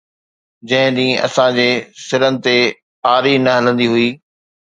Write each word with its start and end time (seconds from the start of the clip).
جنهن 0.69 0.95
ڏينهن 0.99 1.19
اسان 1.27 1.51
جي 1.57 1.65
سرن 2.05 2.41
تي 2.47 2.57
آري 3.13 3.35
نه 3.45 3.51
هلندي 3.59 3.87
هئي 3.95 4.09